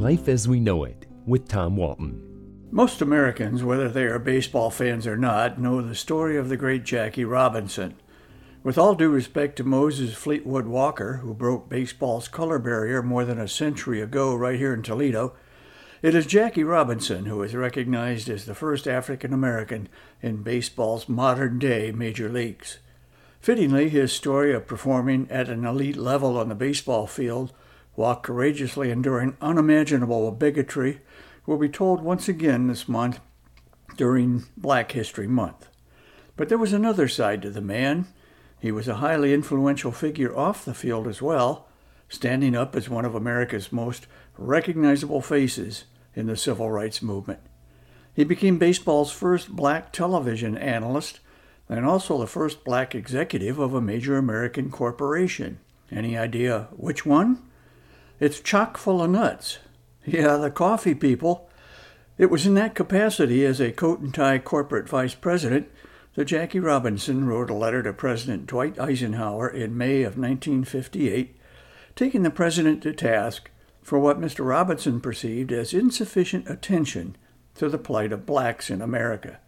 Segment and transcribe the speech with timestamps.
[0.00, 2.22] Life as We Know It with Tom Walton.
[2.70, 6.84] Most Americans, whether they are baseball fans or not, know the story of the great
[6.84, 7.96] Jackie Robinson.
[8.62, 13.38] With all due respect to Moses Fleetwood Walker, who broke baseball's color barrier more than
[13.38, 15.34] a century ago right here in Toledo,
[16.00, 19.86] it is Jackie Robinson who is recognized as the first African American
[20.22, 22.78] in baseball's modern day major leagues.
[23.42, 27.52] Fittingly, his story of performing at an elite level on the baseball field
[27.94, 31.00] while courageously enduring unimaginable bigotry
[31.46, 33.20] will be told once again this month
[33.96, 35.68] during Black History Month.
[36.36, 38.06] But there was another side to the man.
[38.60, 41.68] He was a highly influential figure off the field as well,
[42.08, 44.06] standing up as one of America's most
[44.38, 45.84] recognizable faces
[46.14, 47.40] in the civil rights movement.
[48.14, 51.20] He became baseball's first black television analyst
[51.68, 55.60] and also the first black executive of a major American corporation.
[55.90, 57.49] Any idea which one?
[58.20, 59.60] It's chock full of nuts.
[60.04, 61.48] Yeah, the coffee people.
[62.18, 65.70] It was in that capacity as a coat and tie corporate vice president
[66.14, 71.34] that Jackie Robinson wrote a letter to President Dwight Eisenhower in May of 1958,
[71.96, 74.46] taking the president to task for what Mr.
[74.46, 77.16] Robinson perceived as insufficient attention
[77.54, 79.38] to the plight of blacks in America.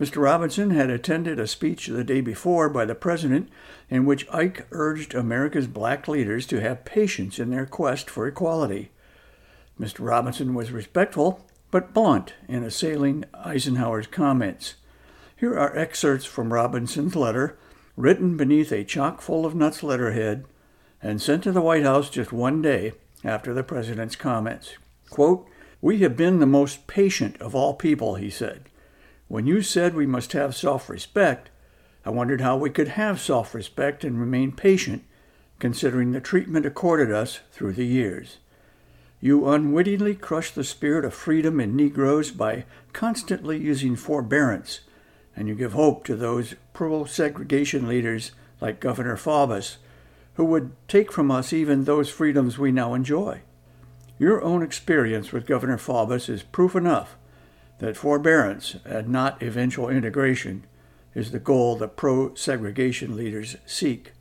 [0.00, 0.22] Mr.
[0.22, 3.48] Robinson had attended a speech the day before by the president
[3.90, 8.90] in which Ike urged America's black leaders to have patience in their quest for equality.
[9.80, 10.06] Mr.
[10.06, 14.74] Robinson was respectful but blunt in assailing Eisenhower's comments.
[15.36, 17.58] Here are excerpts from Robinson's letter,
[17.96, 20.44] written beneath a chock full of nuts letterhead
[21.02, 22.92] and sent to the White House just one day
[23.24, 24.74] after the president's comments.
[25.10, 25.46] Quote,
[25.80, 28.64] We have been the most patient of all people, he said.
[29.28, 31.50] When you said we must have self respect,
[32.04, 35.04] I wondered how we could have self respect and remain patient,
[35.58, 38.38] considering the treatment accorded us through the years.
[39.20, 44.80] You unwittingly crush the spirit of freedom in Negroes by constantly using forbearance,
[45.36, 49.76] and you give hope to those pro segregation leaders like Governor Faubus,
[50.34, 53.42] who would take from us even those freedoms we now enjoy.
[54.18, 57.16] Your own experience with Governor Faubus is proof enough
[57.78, 60.64] that forbearance and not eventual integration
[61.14, 64.12] is the goal that pro segregation leaders seek.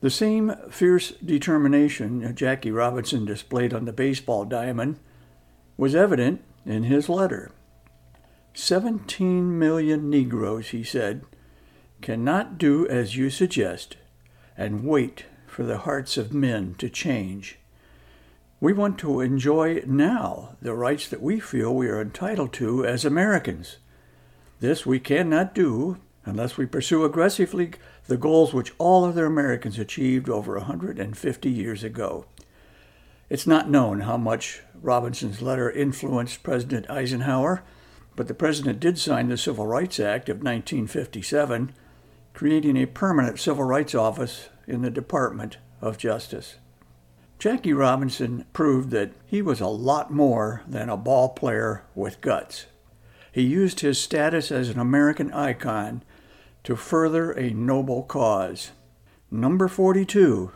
[0.00, 4.98] The same fierce determination Jackie Robinson displayed on the baseball diamond
[5.76, 7.52] was evident in his letter.
[8.54, 11.24] Seventeen million Negroes, he said,
[12.00, 13.96] cannot do as you suggest
[14.56, 17.58] and wait for the hearts of men to change.
[18.62, 23.04] We want to enjoy now the rights that we feel we are entitled to as
[23.04, 23.78] Americans.
[24.60, 27.72] This we cannot do unless we pursue aggressively
[28.06, 32.26] the goals which all other Americans achieved over 150 years ago.
[33.28, 37.64] It's not known how much Robinson's letter influenced President Eisenhower,
[38.14, 41.72] but the president did sign the Civil Rights Act of 1957,
[42.32, 46.58] creating a permanent civil rights office in the Department of Justice.
[47.42, 52.66] Jackie Robinson proved that he was a lot more than a ball player with guts.
[53.32, 56.04] He used his status as an American icon
[56.62, 58.70] to further a noble cause.
[59.28, 60.52] Number 42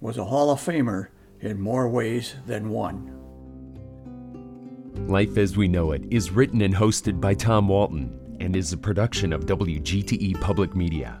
[0.00, 1.08] was a Hall of Famer
[1.40, 3.10] in more ways than one.
[5.06, 8.78] Life as We Know It is written and hosted by Tom Walton and is a
[8.78, 11.20] production of WGTE Public Media.